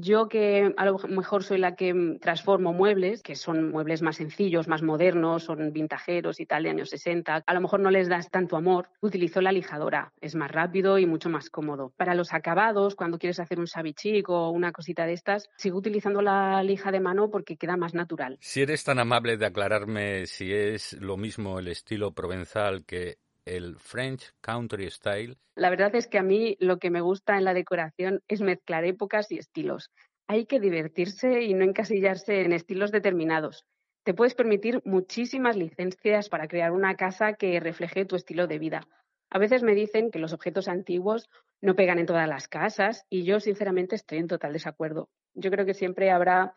Yo 0.02 0.30
que 0.30 0.74
a 0.78 0.86
lo 0.86 0.98
mejor 1.10 1.44
soy 1.44 1.58
la 1.58 1.76
que 1.76 2.18
transformo 2.22 2.72
muebles, 2.72 3.22
que 3.22 3.36
son 3.36 3.70
muebles 3.70 4.02
más 4.02 4.16
sencillos, 4.16 4.68
más 4.68 4.82
modernos, 4.82 5.44
son 5.44 5.74
vintajeros 5.74 6.40
y 6.40 6.46
tal 6.46 6.64
de 6.64 6.70
años 6.70 6.90
60, 6.90 7.44
a 7.46 7.54
lo 7.54 7.62
mejor 7.62 7.82
no 7.82 7.92
les 7.92 8.08
das 8.08 8.30
tanto 8.30 8.56
amor, 8.56 8.90
utilizo 9.02 9.42
la 9.42 9.52
lijadora. 9.52 10.14
Es 10.22 10.36
más 10.36 10.52
rápido 10.52 11.00
y 11.00 11.06
mucho 11.06 11.30
más 11.30 11.50
cómodo. 11.50 11.92
Para 11.98 12.16
los 12.16 12.34
acabados, 12.34 12.96
cuando 12.96 13.20
quieres 13.20 13.40
hacer 13.40 13.60
un 13.60 13.68
sabichic 13.68 14.30
o 14.30 14.50
una 14.52 14.72
cosita 14.72 15.06
de 15.06 15.14
estas, 15.14 15.50
sigo 15.58 15.78
utilizando 15.78 16.22
la 16.22 16.64
lija 16.64 16.92
de 16.92 17.02
mano 17.02 17.30
porque 17.30 17.58
queda 17.58 17.76
más 17.76 17.94
natural. 17.94 18.38
Si 18.40 18.62
eres 18.62 18.86
tan 18.86 19.00
amable 19.00 19.36
de 19.36 19.46
aclararme 19.46 20.26
si 20.28 20.54
es 20.54 20.94
lo 20.94 21.18
mismo 21.18 21.60
el 21.60 21.68
estilo 21.68 22.14
provenzal 22.14 22.86
que 22.86 23.18
el 23.50 23.78
French 23.78 24.32
Country 24.42 24.90
Style. 24.92 25.38
La 25.56 25.70
verdad 25.70 25.96
es 25.96 26.08
que 26.08 26.20
a 26.20 26.24
mí 26.24 26.56
lo 26.60 26.78
que 26.78 26.92
me 26.92 27.02
gusta 27.02 27.38
en 27.38 27.44
la 27.44 27.54
decoración 27.54 28.22
es 28.28 28.42
mezclar 28.42 28.86
épocas 28.86 29.32
y 29.32 29.40
estilos. 29.40 29.92
Hay 30.28 30.46
que 30.46 30.60
divertirse 30.60 31.42
y 31.42 31.54
no 31.56 31.64
encasillarse 31.64 32.42
en 32.42 32.54
estilos 32.54 32.92
determinados. 32.92 33.66
Te 34.04 34.14
puedes 34.14 34.36
permitir 34.36 34.82
muchísimas 34.86 35.56
licencias 35.56 36.30
para 36.30 36.48
crear 36.48 36.72
una 36.72 36.96
casa 36.96 37.34
que 37.34 37.60
refleje 37.60 38.06
tu 38.06 38.16
estilo 38.16 38.48
de 38.48 38.60
vida. 38.60 38.88
A 39.32 39.40
veces 39.40 39.64
me 39.64 39.76
dicen 39.76 40.12
que 40.12 40.20
los 40.20 40.34
objetos 40.34 40.68
antiguos 40.68 41.30
no 41.62 41.76
pegan 41.76 42.00
en 42.00 42.06
todas 42.06 42.28
las 42.28 42.48
casas 42.48 43.06
y 43.10 43.24
yo 43.24 43.40
sinceramente 43.40 43.96
estoy 43.96 44.20
en 44.20 44.28
total 44.28 44.54
desacuerdo. 44.54 45.10
Yo 45.34 45.52
creo 45.52 45.66
que 45.66 45.74
siempre 45.74 46.12
habrá 46.12 46.56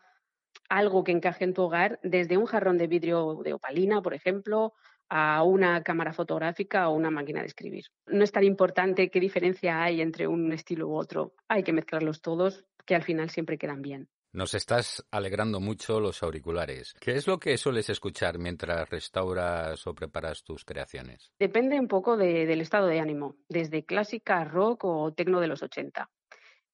algo 0.69 1.03
que 1.03 1.11
encaje 1.11 1.43
en 1.43 1.53
tu 1.53 1.63
hogar, 1.63 1.99
desde 2.03 2.37
un 2.37 2.45
jarrón 2.45 2.77
de 2.77 2.87
vidrio 2.87 3.41
de 3.43 3.53
opalina, 3.53 4.01
por 4.01 4.13
ejemplo, 4.13 4.73
a 5.15 5.43
una 5.43 5.83
cámara 5.83 6.11
fotográfica 6.11 6.89
o 6.89 6.95
una 6.95 7.11
máquina 7.11 7.41
de 7.41 7.45
escribir. 7.45 7.85
No 8.07 8.23
es 8.23 8.31
tan 8.31 8.43
importante 8.43 9.11
qué 9.11 9.19
diferencia 9.19 9.83
hay 9.83 10.01
entre 10.01 10.27
un 10.27 10.51
estilo 10.51 10.87
u 10.87 10.95
otro. 10.95 11.35
Hay 11.47 11.61
que 11.61 11.71
mezclarlos 11.71 12.19
todos, 12.19 12.65
que 12.83 12.95
al 12.95 13.03
final 13.03 13.29
siempre 13.29 13.59
quedan 13.59 13.83
bien. 13.83 14.09
Nos 14.31 14.55
estás 14.55 15.05
alegrando 15.11 15.59
mucho 15.59 15.99
los 15.99 16.23
auriculares. 16.23 16.95
¿Qué 16.99 17.11
es 17.11 17.27
lo 17.27 17.37
que 17.37 17.55
sueles 17.57 17.91
escuchar 17.91 18.39
mientras 18.39 18.89
restauras 18.89 19.85
o 19.85 19.93
preparas 19.93 20.43
tus 20.43 20.65
creaciones? 20.65 21.31
Depende 21.37 21.79
un 21.79 21.87
poco 21.87 22.17
de, 22.17 22.47
del 22.47 22.61
estado 22.61 22.87
de 22.87 22.99
ánimo, 22.99 23.35
desde 23.47 23.85
clásica, 23.85 24.43
rock 24.45 24.85
o 24.85 25.13
tecno 25.13 25.39
de 25.39 25.47
los 25.47 25.61
80 25.61 26.09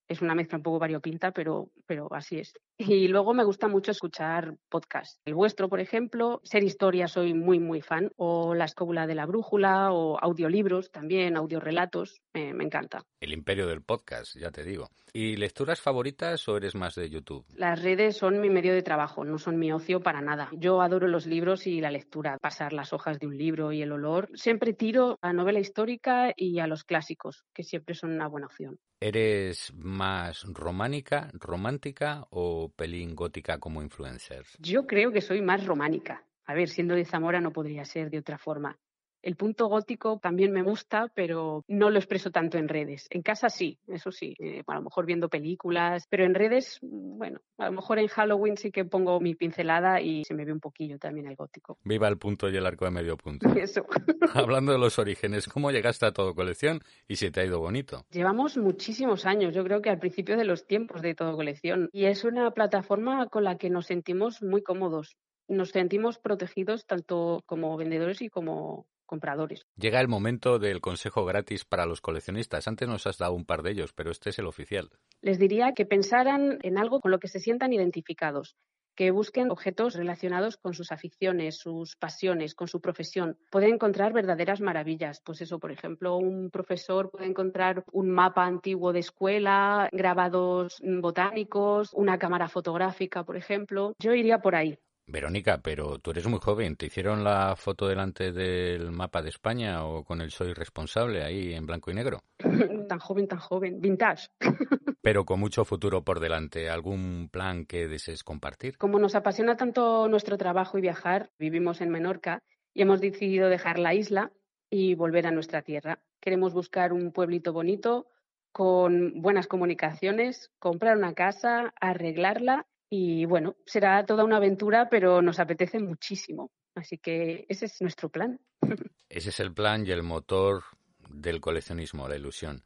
es 0.10 0.22
una 0.22 0.36
mezcla 0.36 0.58
un 0.58 0.64
poco 0.64 0.80
variopinta, 0.80 1.32
pero, 1.32 1.70
pero 1.86 2.12
así 2.12 2.40
es. 2.40 2.54
Y 2.82 3.10
luego 3.10 3.34
me 3.34 3.44
gusta 3.44 3.68
mucho 3.68 3.92
escuchar 3.92 4.56
podcasts. 4.70 5.20
El 5.26 5.34
vuestro, 5.34 5.68
por 5.68 5.82
ejemplo, 5.82 6.40
ser 6.46 6.64
historia 6.64 7.10
soy 7.10 7.34
muy, 7.34 7.60
muy 7.60 7.82
fan, 7.82 8.10
o 8.16 8.56
La 8.56 8.64
escóbula 8.64 9.06
de 9.06 9.16
la 9.16 9.26
brújula, 9.26 9.92
o 9.92 10.18
audiolibros 10.18 10.90
también, 10.90 11.36
audiorelatos, 11.36 12.22
eh, 12.34 12.54
me 12.54 12.64
encanta. 12.64 13.04
El 13.20 13.34
imperio 13.34 13.68
del 13.68 13.82
podcast, 13.82 14.38
ya 14.38 14.50
te 14.50 14.64
digo. 14.64 14.88
¿Y 15.12 15.36
lecturas 15.36 15.82
favoritas 15.82 16.48
o 16.48 16.56
eres 16.56 16.74
más 16.76 16.96
de 16.96 17.10
YouTube? 17.10 17.46
Las 17.56 17.82
redes 17.82 18.16
son 18.16 18.40
mi 18.40 18.50
medio 18.50 18.74
de 18.74 18.82
trabajo, 18.82 19.26
no 19.26 19.40
son 19.40 19.60
mi 19.60 19.74
ocio 19.74 20.00
para 20.00 20.22
nada. 20.22 20.50
Yo 20.54 20.82
adoro 20.82 21.10
los 21.10 21.26
libros 21.26 21.68
y 21.68 21.82
la 21.82 21.92
lectura, 21.92 22.38
pasar 22.40 22.72
las 22.72 22.94
hojas 22.94 23.20
de 23.20 23.28
un 23.28 23.38
libro 23.38 23.74
y 23.74 23.82
el 23.82 23.92
olor. 23.92 24.30
Siempre 24.36 24.72
tiro 24.72 25.18
a 25.22 25.34
novela 25.34 25.60
histórica 25.60 26.32
y 26.34 26.60
a 26.60 26.68
los 26.68 26.86
clásicos, 26.86 27.44
que 27.54 27.64
siempre 27.64 27.94
son 27.94 28.12
una 28.12 28.30
buena 28.30 28.48
opción. 28.48 28.80
¿Eres 29.02 29.74
más 29.76 30.44
románica, 30.44 31.30
romántica 31.34 32.28
o 32.30 32.69
pelín 32.70 33.16
gótica 33.16 33.60
como 33.60 33.82
influencer? 33.82 34.46
Yo 34.60 34.86
creo 34.88 35.12
que 35.12 35.22
soy 35.22 35.42
más 35.42 35.66
románica. 35.66 36.26
A 36.46 36.54
ver, 36.54 36.70
siendo 36.70 36.96
de 36.96 37.06
Zamora 37.06 37.42
no 37.42 37.52
podría 37.52 37.86
ser 37.86 38.10
de 38.10 38.18
otra 38.18 38.38
forma. 38.38 38.78
El 39.22 39.36
punto 39.36 39.68
gótico 39.68 40.20
también 40.22 40.52
me 40.52 40.64
gusta, 40.64 41.12
pero 41.14 41.64
no 41.68 41.90
lo 41.90 41.98
expreso 42.00 42.32
tanto 42.32 42.58
en 42.58 42.70
redes. 42.70 43.08
En 43.10 43.22
casa 43.22 43.50
sí, 43.50 43.80
eso 43.88 44.12
sí, 44.12 44.36
eh, 44.40 44.64
a 44.66 44.76
lo 44.76 44.84
mejor 44.84 45.06
viendo 45.06 45.30
películas, 45.30 46.08
pero 46.10 46.24
en 46.24 46.34
redes, 46.34 46.80
bueno, 46.82 47.40
a 47.58 47.66
lo 47.66 47.74
mejor 47.74 48.00
en 48.00 48.08
Halloween 48.08 48.58
sí 48.58 48.72
que 48.72 48.86
pongo 48.86 49.20
mi 49.20 49.36
pincelada 49.36 50.00
y 50.00 50.24
se 50.24 50.34
me 50.34 50.46
ve 50.46 50.54
un 50.54 50.60
poquillo 50.60 50.98
también 50.98 51.28
el 51.28 51.36
gótico. 51.36 51.78
Viva 51.84 52.08
el 52.08 52.18
punto 52.18 52.50
y 52.50 52.56
el 52.56 52.66
arco 52.66 52.86
de 52.86 52.92
medio 52.92 53.18
punto. 53.18 53.50
Eso. 53.58 53.86
Hablando 54.34 54.72
de 54.72 54.78
los 54.78 55.00
orígenes, 55.00 55.48
¿cómo 55.48 55.72
llegaste 55.72 56.06
a 56.06 56.14
todo 56.14 56.34
colección 56.34 56.82
y 57.08 57.18
si 57.18 57.30
te 57.32 57.42
ha 57.42 57.46
ido 57.46 57.60
bonito? 57.60 58.06
Llevamos 58.12 58.58
muchísimos 58.58 59.26
años, 59.26 59.54
yo 59.54 59.64
creo 59.64 59.82
que 59.82 59.90
al 59.90 60.00
principio 60.00 60.38
de 60.38 60.46
los 60.46 60.66
tiempos 60.66 61.02
de 61.02 61.16
todo 61.16 61.36
colección, 61.36 61.90
y 61.92 62.06
es 62.06 62.24
una 62.24 62.52
plataforma 62.52 63.28
con 63.28 63.44
la 63.44 63.58
que 63.58 63.70
nos 63.70 63.88
sentimos 63.88 64.42
muy 64.42 64.62
cómodos. 64.64 65.18
Nos 65.48 65.70
sentimos 65.70 66.20
protegidos 66.20 66.86
tanto 66.86 67.44
como 67.48 67.76
vendedores 67.76 68.22
y 68.22 68.30
como 68.30 68.86
compradores. 69.10 69.66
Llega 69.76 70.00
el 70.00 70.08
momento 70.08 70.60
del 70.60 70.80
consejo 70.80 71.26
gratis 71.26 71.66
para 71.66 71.88
los 71.88 72.00
coleccionistas. 72.00 72.68
Antes 72.68 72.88
nos 72.88 73.08
has 73.08 73.18
dado 73.18 73.34
un 73.34 73.46
par 73.46 73.64
de 73.64 73.72
ellos, 73.72 73.92
pero 73.92 74.12
este 74.12 74.30
es 74.30 74.40
el 74.40 74.46
oficial. 74.46 74.92
Les 75.22 75.40
diría 75.40 75.74
que 75.74 75.86
pensaran 75.86 76.60
en 76.62 76.78
algo 76.78 77.02
con 77.02 77.12
lo 77.12 77.20
que 77.20 77.28
se 77.28 77.40
sientan 77.40 77.74
identificados, 77.74 78.56
que 78.96 79.12
busquen 79.12 79.50
objetos 79.50 79.96
relacionados 79.96 80.58
con 80.58 80.74
sus 80.74 80.92
aficiones, 80.92 81.58
sus 81.58 81.96
pasiones, 81.96 82.54
con 82.54 82.68
su 82.68 82.82
profesión. 82.82 83.38
Pueden 83.50 83.76
encontrar 83.76 84.14
verdaderas 84.14 84.62
maravillas. 84.62 85.22
Pues 85.26 85.42
eso, 85.42 85.58
por 85.58 85.72
ejemplo, 85.72 86.18
un 86.18 86.52
profesor 86.52 87.10
puede 87.10 87.26
encontrar 87.26 87.84
un 87.92 88.12
mapa 88.12 88.46
antiguo 88.46 88.94
de 88.94 89.00
escuela, 89.00 89.90
grabados 89.92 90.82
botánicos, 90.84 91.94
una 91.94 92.20
cámara 92.20 92.48
fotográfica, 92.48 93.24
por 93.24 93.38
ejemplo. 93.38 93.94
Yo 94.00 94.14
iría 94.14 94.40
por 94.40 94.56
ahí. 94.56 94.78
Verónica, 95.12 95.60
pero 95.62 96.00
tú 96.00 96.12
eres 96.12 96.28
muy 96.28 96.40
joven. 96.40 96.76
¿Te 96.76 96.86
hicieron 96.86 97.24
la 97.24 97.56
foto 97.56 97.88
delante 97.88 98.32
del 98.32 98.92
mapa 98.92 99.22
de 99.22 99.30
España 99.30 99.84
o 99.86 100.04
con 100.04 100.22
el 100.22 100.32
Soy 100.32 100.54
Responsable 100.54 101.24
ahí 101.24 101.54
en 101.54 101.66
blanco 101.66 101.92
y 101.92 101.96
negro? 101.96 102.24
tan 102.88 103.00
joven, 103.00 103.28
tan 103.28 103.40
joven. 103.40 103.82
Vintage. 103.82 104.30
pero 105.02 105.26
con 105.26 105.40
mucho 105.40 105.66
futuro 105.66 106.04
por 106.04 106.20
delante. 106.20 106.70
¿Algún 106.70 107.30
plan 107.32 107.66
que 107.66 107.88
desees 107.88 108.24
compartir? 108.24 108.78
Como 108.78 109.00
nos 109.00 109.16
apasiona 109.16 109.58
tanto 109.58 110.08
nuestro 110.08 110.38
trabajo 110.38 110.78
y 110.78 110.82
viajar, 110.82 111.32
vivimos 111.40 111.82
en 111.82 111.90
Menorca 111.90 112.44
y 112.74 112.84
hemos 112.84 113.02
decidido 113.02 113.50
dejar 113.50 113.80
la 113.80 113.94
isla 113.94 114.32
y 114.70 114.94
volver 114.96 115.26
a 115.26 115.32
nuestra 115.32 115.64
tierra. 115.64 116.00
Queremos 116.20 116.54
buscar 116.54 116.94
un 116.94 117.12
pueblito 117.12 117.54
bonito 117.54 118.08
con 118.52 119.22
buenas 119.22 119.48
comunicaciones, 119.48 120.52
comprar 120.60 120.98
una 120.98 121.14
casa, 121.14 121.74
arreglarla 121.80 122.68
y 122.90 123.26
bueno, 123.26 123.56
será 123.66 124.06
toda 124.06 124.24
una 124.24 124.38
aventura, 124.38 124.90
pero 124.90 125.22
nos 125.22 125.40
apetece 125.40 125.80
muchísimo. 125.80 126.52
Así 126.76 126.98
que 126.98 127.46
ese 127.50 127.66
es 127.66 127.82
nuestro 127.82 128.10
plan. 128.10 128.40
Ese 129.10 129.30
es 129.30 129.40
el 129.40 129.52
plan 129.52 129.86
y 129.88 129.92
el 129.92 130.04
motor 130.04 130.64
del 131.10 131.42
coleccionismo, 131.42 132.08
la 132.08 132.16
ilusión. 132.16 132.64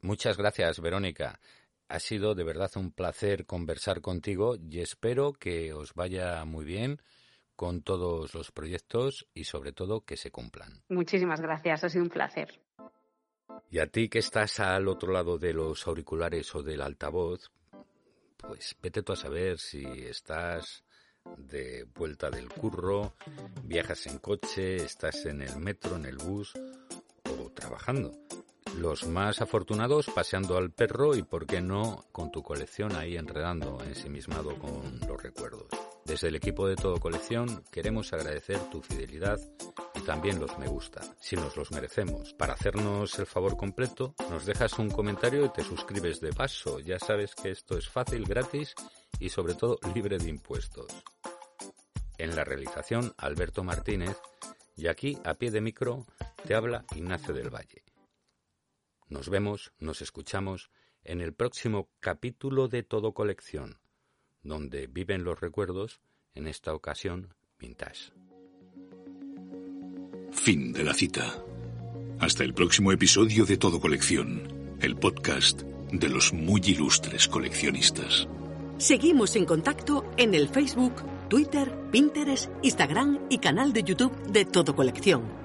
Muchas 0.00 0.36
gracias, 0.36 0.80
Verónica. 0.80 1.40
Ha 1.88 1.98
sido 1.98 2.36
de 2.36 2.44
verdad 2.44 2.70
un 2.76 2.92
placer 2.92 3.44
conversar 3.44 4.00
contigo 4.00 4.54
y 4.56 4.80
espero 4.80 5.32
que 5.32 5.72
os 5.72 5.94
vaya 5.94 6.44
muy 6.44 6.64
bien 6.64 7.02
con 7.56 7.82
todos 7.82 8.32
los 8.34 8.52
proyectos 8.52 9.26
y 9.34 9.44
sobre 9.44 9.72
todo 9.72 10.02
que 10.02 10.16
se 10.16 10.30
cumplan. 10.30 10.84
Muchísimas 10.88 11.40
gracias, 11.40 11.82
ha 11.82 11.88
sido 11.88 12.04
un 12.04 12.10
placer. 12.10 12.60
Y 13.68 13.80
a 13.80 13.86
ti 13.88 14.08
que 14.08 14.20
estás 14.20 14.60
al 14.60 14.88
otro 14.88 15.12
lado 15.12 15.36
de 15.36 15.52
los 15.52 15.86
auriculares 15.86 16.54
o 16.54 16.62
del 16.62 16.80
altavoz, 16.80 17.50
pues 18.46 18.76
vete 18.82 19.02
tú 19.02 19.12
a 19.12 19.16
saber 19.16 19.58
si 19.58 19.84
estás 19.84 20.84
de 21.36 21.84
vuelta 21.94 22.30
del 22.30 22.48
curro, 22.48 23.14
viajas 23.62 24.06
en 24.06 24.18
coche, 24.18 24.76
estás 24.76 25.26
en 25.26 25.42
el 25.42 25.56
metro, 25.56 25.96
en 25.96 26.06
el 26.06 26.16
bus 26.16 26.52
o 27.24 27.50
trabajando. 27.52 28.12
Los 28.76 29.06
más 29.06 29.40
afortunados 29.40 30.06
paseando 30.14 30.56
al 30.56 30.70
perro 30.70 31.16
y, 31.16 31.22
por 31.22 31.46
qué 31.46 31.60
no, 31.60 32.04
con 32.12 32.30
tu 32.30 32.42
colección 32.42 32.94
ahí 32.94 33.16
enredando, 33.16 33.82
ensimismado 33.82 34.56
con 34.58 35.00
los 35.08 35.22
recuerdos. 35.22 35.68
Desde 36.04 36.28
el 36.28 36.36
equipo 36.36 36.66
de 36.66 36.76
Todo 36.76 36.98
Colección 36.98 37.64
queremos 37.70 38.12
agradecer 38.12 38.58
tu 38.70 38.80
fidelidad 38.80 39.40
y 40.00 40.04
también 40.04 40.40
los 40.40 40.58
me 40.58 40.66
gusta, 40.66 41.02
si 41.20 41.36
nos 41.36 41.56
los 41.56 41.70
merecemos. 41.70 42.32
Para 42.34 42.54
hacernos 42.54 43.18
el 43.18 43.26
favor 43.26 43.56
completo, 43.56 44.14
nos 44.30 44.46
dejas 44.46 44.78
un 44.78 44.90
comentario 44.90 45.44
y 45.44 45.48
te 45.50 45.62
suscribes 45.62 46.20
de 46.20 46.32
paso. 46.32 46.80
Ya 46.80 46.98
sabes 46.98 47.34
que 47.34 47.50
esto 47.50 47.76
es 47.76 47.88
fácil, 47.88 48.24
gratis 48.24 48.74
y 49.18 49.28
sobre 49.28 49.54
todo 49.54 49.78
libre 49.94 50.18
de 50.18 50.28
impuestos. 50.28 50.86
En 52.18 52.34
la 52.34 52.44
realización, 52.44 53.14
Alberto 53.18 53.62
Martínez, 53.62 54.16
y 54.76 54.88
aquí, 54.88 55.18
a 55.24 55.34
pie 55.34 55.50
de 55.50 55.60
micro, 55.60 56.06
te 56.46 56.54
habla 56.54 56.84
Ignacio 56.94 57.34
del 57.34 57.54
Valle. 57.54 57.84
Nos 59.08 59.28
vemos, 59.28 59.72
nos 59.78 60.00
escuchamos 60.00 60.70
en 61.04 61.20
el 61.20 61.34
próximo 61.34 61.90
capítulo 62.00 62.68
de 62.68 62.82
Todo 62.82 63.12
Colección 63.12 63.78
donde 64.42 64.86
viven 64.86 65.24
los 65.24 65.40
recuerdos, 65.40 66.00
en 66.34 66.46
esta 66.46 66.74
ocasión 66.74 67.34
vintage. 67.58 68.12
Fin 70.32 70.72
de 70.72 70.84
la 70.84 70.94
cita. 70.94 71.36
Hasta 72.18 72.44
el 72.44 72.54
próximo 72.54 72.92
episodio 72.92 73.44
de 73.44 73.56
Todo 73.56 73.80
Colección, 73.80 74.76
el 74.80 74.96
podcast 74.96 75.62
de 75.92 76.08
los 76.08 76.32
muy 76.32 76.60
ilustres 76.64 77.28
coleccionistas. 77.28 78.28
Seguimos 78.78 79.36
en 79.36 79.44
contacto 79.44 80.04
en 80.16 80.34
el 80.34 80.48
Facebook, 80.48 81.02
Twitter, 81.28 81.72
Pinterest, 81.90 82.50
Instagram 82.62 83.20
y 83.28 83.38
canal 83.38 83.72
de 83.72 83.82
YouTube 83.82 84.16
de 84.28 84.44
Todo 84.44 84.74
Colección. 84.74 85.39